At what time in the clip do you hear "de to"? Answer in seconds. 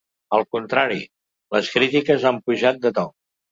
2.89-3.07